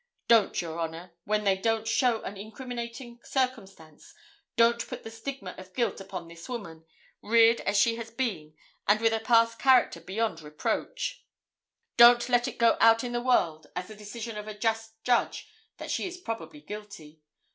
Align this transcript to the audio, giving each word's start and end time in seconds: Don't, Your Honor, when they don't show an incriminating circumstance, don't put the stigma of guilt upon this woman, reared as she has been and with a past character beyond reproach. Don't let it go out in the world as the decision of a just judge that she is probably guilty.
Don't, 0.27 0.59
Your 0.63 0.79
Honor, 0.79 1.13
when 1.25 1.43
they 1.43 1.55
don't 1.55 1.87
show 1.87 2.23
an 2.23 2.35
incriminating 2.35 3.19
circumstance, 3.23 4.15
don't 4.55 4.83
put 4.87 5.03
the 5.03 5.11
stigma 5.11 5.53
of 5.59 5.75
guilt 5.75 6.01
upon 6.01 6.27
this 6.27 6.49
woman, 6.49 6.85
reared 7.21 7.61
as 7.67 7.77
she 7.77 7.97
has 7.97 8.09
been 8.09 8.55
and 8.87 8.99
with 8.99 9.13
a 9.13 9.19
past 9.19 9.59
character 9.59 10.01
beyond 10.01 10.41
reproach. 10.41 11.23
Don't 11.97 12.29
let 12.29 12.47
it 12.47 12.57
go 12.57 12.77
out 12.79 13.03
in 13.03 13.11
the 13.11 13.21
world 13.21 13.67
as 13.75 13.89
the 13.89 13.95
decision 13.95 14.37
of 14.39 14.47
a 14.47 14.57
just 14.57 14.95
judge 15.03 15.47
that 15.77 15.91
she 15.91 16.07
is 16.07 16.17
probably 16.17 16.61
guilty. 16.61 17.21